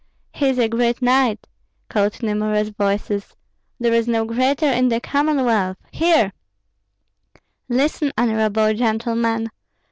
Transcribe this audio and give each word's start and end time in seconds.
"He 0.33 0.47
is 0.49 0.57
a 0.57 0.67
great 0.67 0.99
knight!" 0.99 1.45
called 1.87 2.23
numerous 2.23 2.69
voices. 2.69 3.35
"There 3.79 3.93
is 3.93 4.07
no 4.07 4.25
greater 4.25 4.65
in 4.65 4.89
the 4.89 4.99
Commonwealth! 4.99 5.77
Hear!" 5.91 6.33
"Listen, 7.69 8.11
honorable 8.17 8.73
gentlemen. 8.73 9.51